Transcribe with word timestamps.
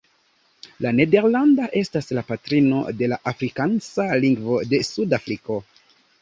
La 0.85 0.93
nederlanda 0.99 1.67
estas 1.81 2.09
la 2.19 2.23
patrino 2.29 2.79
de 3.03 3.11
la 3.13 3.19
afrikansa 3.33 4.09
lingvo 4.25 4.59
de 4.73 4.81
Sud-Afriko. 4.89 5.61